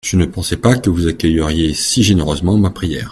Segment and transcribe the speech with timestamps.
[0.03, 2.99] Je ne pensais pas que vous accueilleriez si généreusement ma prière.